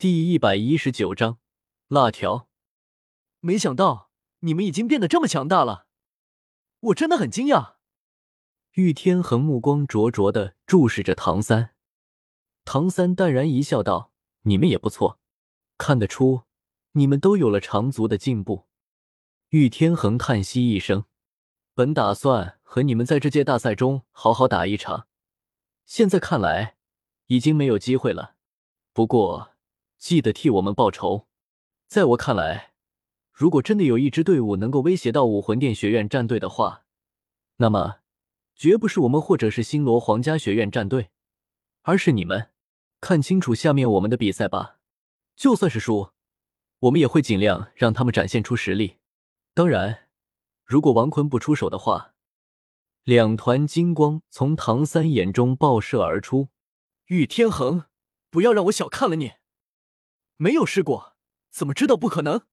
[0.00, 1.40] 第一百一十九章，
[1.88, 2.48] 辣条。
[3.40, 5.88] 没想到你们已经变得这么强大了，
[6.78, 7.78] 我真的很惊讶。
[8.74, 11.74] 玉天恒目光灼灼的注视着唐三，
[12.64, 14.12] 唐三淡然一笑，道
[14.46, 15.18] ：“你们也不错，
[15.76, 16.42] 看得出
[16.92, 18.68] 你们都有了长足的进步。”
[19.50, 21.06] 玉天恒叹息一声
[21.74, 25.08] ：“本打算和你们在这届大赛中好好打一场，
[25.84, 26.76] 现在看来
[27.26, 28.36] 已经没有机会了。
[28.92, 29.54] 不过……”
[29.98, 31.26] 记得替我们报仇。
[31.86, 32.72] 在我看来，
[33.32, 36.84] 如果真的有一支队伍能够威胁到武魂殿学院战队的话，
[37.56, 37.98] 那么
[38.54, 41.10] 绝不是我们或者是星罗皇家学院战队，
[41.82, 42.50] 而是你们。
[43.00, 44.78] 看清楚下面我们的比赛吧。
[45.36, 46.10] 就算是输，
[46.80, 48.96] 我们也会尽量让他们展现出实力。
[49.54, 50.08] 当然，
[50.64, 52.14] 如果王坤不出手的话，
[53.04, 56.48] 两团金光从唐三眼中爆射而出。
[57.06, 57.84] 玉天恒，
[58.30, 59.34] 不要让我小看了你。
[60.40, 61.16] 没有试过，
[61.50, 62.46] 怎么知道不可能？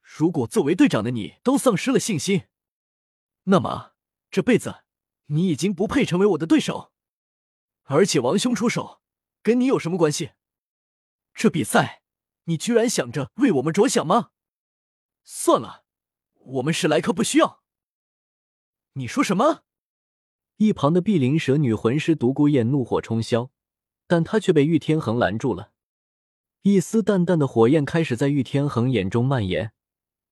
[0.00, 2.46] 如果作为队长的你都丧失了信心，
[3.44, 3.94] 那么
[4.30, 4.84] 这辈子
[5.26, 6.92] 你已经不配成为我的对手。
[7.88, 9.02] 而且王兄出手，
[9.42, 10.34] 跟你有什么关系？
[11.34, 12.04] 这比赛，
[12.44, 14.30] 你居然想着为我们着想吗？
[15.24, 15.84] 算了，
[16.34, 17.64] 我们史莱克不需要。
[18.92, 19.64] 你说什么？
[20.58, 23.50] 一旁的碧鳞蛇女魂师独孤雁怒火冲霄，
[24.06, 25.72] 但她却被玉天恒拦住了。
[26.68, 29.70] 一丝淡淡的火焰开始在玉天恒眼中蔓延，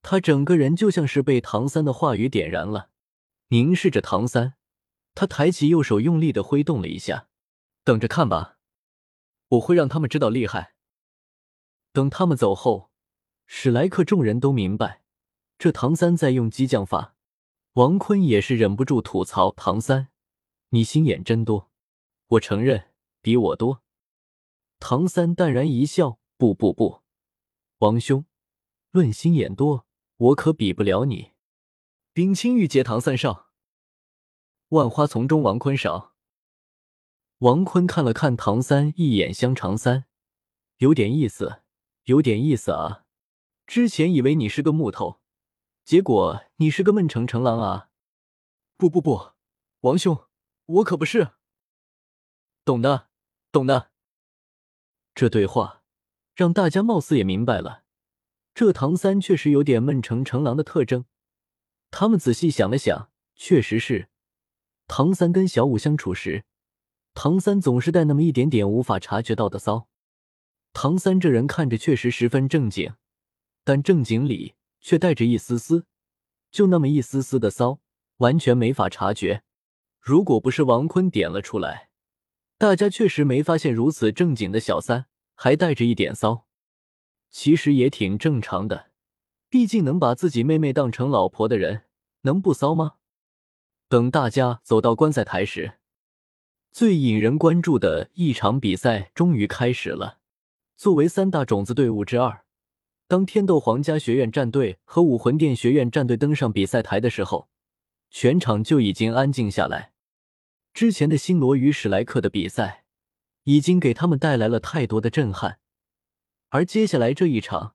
[0.00, 2.88] 他整个人就像是被唐三的话语点燃了，
[3.48, 4.54] 凝视着唐三，
[5.14, 7.28] 他抬起右手，用力的挥动了一下，
[7.84, 8.56] 等着看吧，
[9.48, 10.72] 我会让他们知道厉害。
[11.92, 12.90] 等他们走后，
[13.44, 15.02] 史莱克众人都明白，
[15.58, 17.14] 这唐三在用激将法。
[17.74, 20.08] 王坤也是忍不住吐槽：“唐三，
[20.70, 21.70] 你心眼真多。”
[22.28, 22.86] 我承认，
[23.20, 23.82] 比我多。
[24.80, 26.20] 唐三淡然一笑。
[26.42, 27.04] 不不不，
[27.78, 28.26] 王兄，
[28.90, 31.34] 论心眼多，我可比不了你。
[32.12, 33.52] 冰清玉洁唐三少，
[34.70, 36.16] 万花丛中王坤少。
[37.38, 40.06] 王坤看了看唐三一眼，香长三，
[40.78, 41.62] 有点意思，
[42.06, 43.04] 有点意思啊。
[43.64, 45.20] 之前以为你是个木头，
[45.84, 47.90] 结果你是个闷成成狼啊。
[48.76, 49.34] 不不不，
[49.82, 50.26] 王兄，
[50.66, 51.34] 我可不是。
[52.64, 53.10] 懂的，
[53.52, 53.92] 懂的。
[55.14, 55.81] 这对话。
[56.34, 57.84] 让大家貌似也明白了，
[58.54, 61.04] 这唐三确实有点闷成成狼的特征。
[61.90, 64.08] 他们仔细想了想，确实是。
[64.88, 66.44] 唐三跟小五相处时，
[67.14, 69.88] 唐三总是带那么一点点无法察觉到的骚。
[70.72, 72.94] 唐三这人看着确实十分正经，
[73.62, 75.84] 但正经里却带着一丝丝，
[76.50, 77.80] 就那么一丝丝的骚，
[78.16, 79.42] 完全没法察觉。
[80.00, 81.90] 如果不是王坤点了出来，
[82.56, 85.06] 大家确实没发现如此正经的小三。
[85.42, 86.46] 还带着一点骚，
[87.28, 88.90] 其实也挺正常的。
[89.48, 91.82] 毕竟能把自己妹妹当成老婆的人，
[92.20, 92.92] 能不骚吗？
[93.88, 95.80] 等大家走到观赛台时，
[96.70, 100.20] 最引人关注的一场比赛终于开始了。
[100.76, 102.44] 作为三大种子队伍之二，
[103.08, 107.48] 当天斗皇家学院战队和武魂殿学院战队登上比赛台的时候，
[108.12, 109.90] 全场就已经安静下来。
[110.72, 112.81] 之前的星罗与史莱克的比赛。
[113.44, 115.58] 已经给他们带来了太多的震撼，
[116.50, 117.74] 而接下来这一场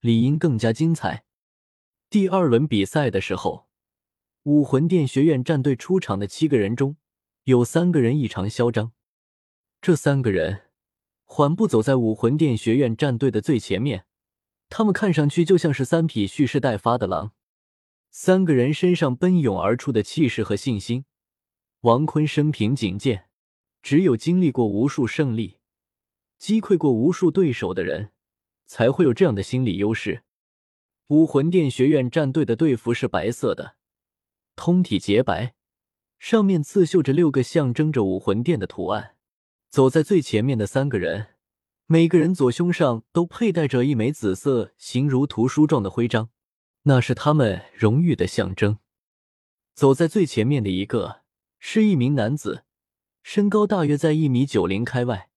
[0.00, 1.24] 理应更加精彩。
[2.10, 3.68] 第二轮比赛的时候，
[4.44, 6.96] 武魂殿学院战队出场的七个人中
[7.44, 8.92] 有三个人异常嚣张，
[9.80, 10.62] 这三个人
[11.24, 14.04] 缓步走在武魂殿学院战队的最前面，
[14.68, 17.32] 他们看上去就像是三匹蓄势待发的狼。
[18.10, 21.04] 三个人身上奔涌而出的气势和信心，
[21.80, 23.28] 王坤生平仅见。
[23.86, 25.58] 只有经历过无数胜利、
[26.38, 28.10] 击溃过无数对手的人，
[28.66, 30.24] 才会有这样的心理优势。
[31.06, 33.76] 武魂殿学院战队的队服是白色的，
[34.56, 35.54] 通体洁白，
[36.18, 39.14] 上面刺绣着六个象征着武魂殿的图案。
[39.70, 41.28] 走在最前面的三个人，
[41.86, 46.30] 每个人左胸上都佩戴着一枚紫色形如图书状的徽章，
[46.82, 48.80] 那是他们荣誉的象征。
[49.76, 51.20] 走在最前面的一个
[51.60, 52.64] 是一名男子。
[53.28, 55.30] 身高大约在一米九零开外，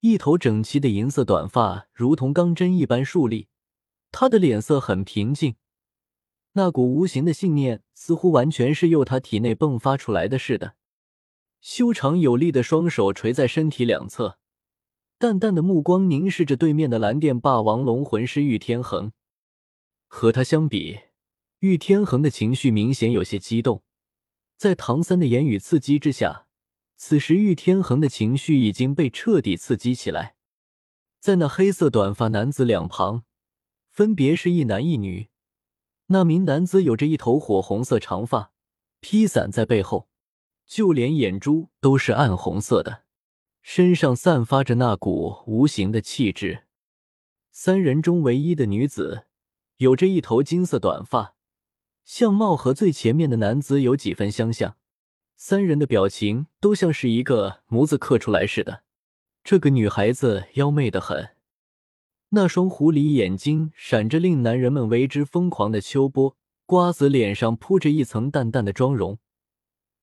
[0.00, 3.48] 一头整齐的银色短发如同钢针一般竖立。
[4.10, 5.56] 他的脸色很平静，
[6.52, 10.76] 那股无形的信念似乎完全是由他体内迸发出来的似的。
[11.60, 14.38] 修长有力的双手垂在身体两侧，
[15.18, 19.12] 淡淡的目光凝视着对面的蓝电霸王龙魂师玉天恒。
[20.06, 21.00] 和他相比，
[21.58, 23.82] 玉天恒的情绪明显有些激动，
[24.56, 26.46] 在唐三的言语刺激之下。
[27.00, 30.34] 此时，玉天恒的情绪已经被彻底刺激起来。
[31.20, 33.22] 在那黑色短发男子两旁，
[33.88, 35.28] 分别是一男一女。
[36.06, 38.50] 那名男子有着一头火红色长发，
[38.98, 40.08] 披散在背后，
[40.66, 43.04] 就连眼珠都是暗红色的，
[43.62, 46.64] 身上散发着那股无形的气质。
[47.52, 49.26] 三人中唯一的女子，
[49.76, 51.36] 有着一头金色短发，
[52.04, 54.76] 相貌和最前面的男子有几分相像。
[55.40, 58.82] 三人的表情都像是一个模子刻出来似的。
[59.44, 61.36] 这个女孩子妖媚的很，
[62.30, 66.36] 那双狐狸眼睛闪着令男人们为之疯狂的秋波。
[66.66, 69.20] 瓜子脸上铺着一层淡淡的妆容，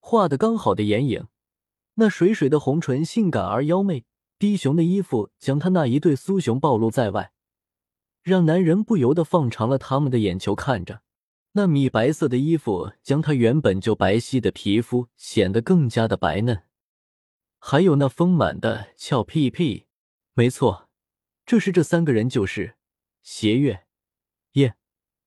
[0.00, 1.26] 画的刚好的眼影，
[1.96, 4.06] 那水水的红唇性感而妖媚。
[4.38, 7.32] 低熊的衣服将她那一对酥胸暴露在外，
[8.22, 11.02] 让男人不由得放长了他们的眼球看着。
[11.58, 16.62] 那米白色的衣服将她原本就白皙的皮肤显得更加的白嫩。
[17.58, 19.86] 还有那丰满的翘屁屁，
[20.34, 20.88] 没错，
[21.44, 22.76] 这是这三个人就是
[23.22, 23.86] 邪月、
[24.52, 24.76] 夜、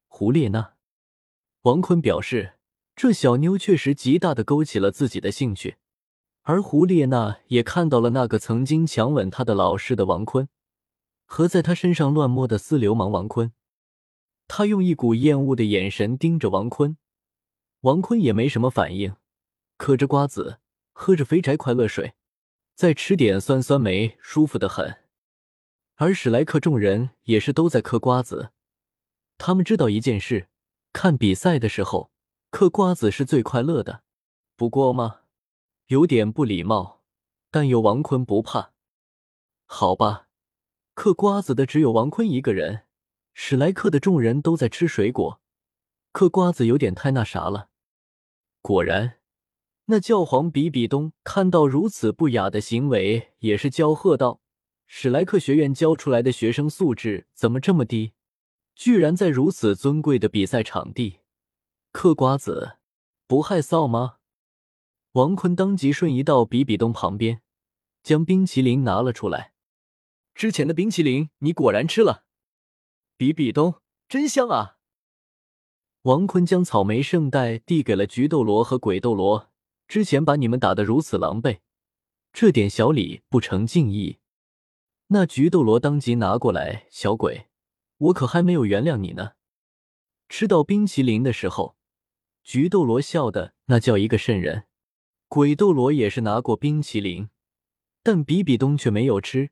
[0.07, 0.75] 胡列娜。
[1.63, 2.53] 王坤表示，
[2.95, 5.75] 这小妞确实极大的勾起了自己的兴趣，
[6.43, 10.47] 而胡列娜也看到了那个曾经强吻她的老师的王坤，
[11.25, 13.51] 和在他身上乱摸的私流氓王坤。
[14.53, 16.97] 他用一股厌恶的眼神盯着王坤，
[17.79, 19.15] 王坤也没什么反应，
[19.77, 20.59] 嗑着瓜子，
[20.91, 22.15] 喝着肥宅快乐水。
[22.75, 25.05] 再吃点酸酸梅，舒服的很。
[25.95, 28.51] 而史莱克众人也是都在嗑瓜子。
[29.37, 30.49] 他们知道一件事：
[30.91, 32.11] 看比赛的时候，
[32.49, 34.03] 嗑瓜子是最快乐的。
[34.57, 35.21] 不过嘛，
[35.85, 36.99] 有点不礼貌，
[37.49, 38.73] 但有王坤不怕。
[39.65, 40.27] 好吧，
[40.93, 42.83] 嗑瓜子的只有王坤一个人，
[43.43, 45.41] 史莱克的众人都在吃水果，
[46.11, 47.69] 嗑瓜子有点太那啥了。
[48.61, 49.17] 果然。
[49.85, 54.41] 那教皇比比东看到如此不雅的行为，也是娇喝道
[54.85, 58.13] ：“史莱克学院教出来的学生素质怎么这么低？
[58.75, 61.21] 居然在如此尊贵的比赛场地
[61.91, 62.77] 嗑瓜子，
[63.25, 64.17] 不害臊吗？”
[65.13, 67.41] 王坤当即瞬移到比比东旁边，
[68.03, 69.53] 将冰淇淋拿了出来。
[70.35, 72.25] 之前的冰淇淋你果然吃了，
[73.21, 73.75] 比比东
[74.09, 74.77] 真香啊！
[76.01, 79.51] 王坤将草莓圣代递给了菊斗罗和鬼斗罗。
[79.87, 81.59] 之前把你们打得如此狼狈，
[82.33, 84.17] 这点小礼不成敬意？
[85.09, 87.45] 那菊斗罗当即拿过来，小鬼，
[87.97, 89.33] 我可还没有原谅你呢。
[90.27, 91.75] 吃到冰淇淋的时候，
[92.43, 94.63] 菊斗罗笑的那叫一个瘆人。
[95.27, 97.29] 鬼斗罗也是拿过冰淇淋，
[98.01, 99.51] 但比比东却没有吃，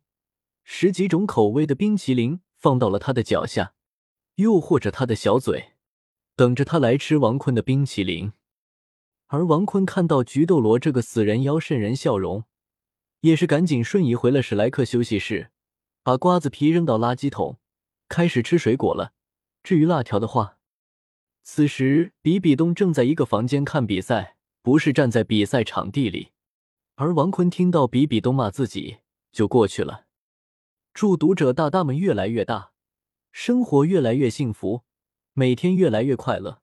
[0.63, 3.73] 十几种口味的冰淇淋放到了他的脚下，
[4.35, 5.71] 诱惑着他的小嘴，
[6.35, 8.33] 等着他来吃王坤的冰淇淋。
[9.27, 12.43] 而王坤看到菊斗罗这个死人妖渗人笑容，
[13.21, 15.51] 也是赶紧瞬移回了史莱克休息室，
[16.03, 17.59] 把瓜子皮扔到垃圾桶，
[18.09, 19.13] 开始吃水果了。
[19.63, 20.57] 至于辣条的话，
[21.43, 26.31] 此时比比东正在一个房间看比赛，不是站在比赛场地里。
[26.95, 28.97] 而王坤听到比比东骂自己，
[29.31, 30.08] 就过去了。
[30.99, 32.73] 祝读者大大们越来越大，
[33.31, 34.83] 生活越来越幸福，
[35.31, 36.61] 每天越来越快乐。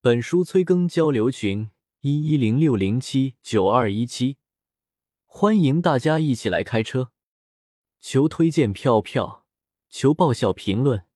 [0.00, 1.70] 本书催更交流群
[2.00, 4.38] 一一零六零七九二一七，
[5.26, 7.12] 欢迎大家一起来开车。
[8.00, 9.44] 求推荐票票，
[9.88, 11.06] 求爆笑评论，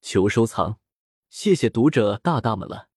[0.00, 0.78] 求收藏，
[1.28, 2.89] 谢谢读者大大们了。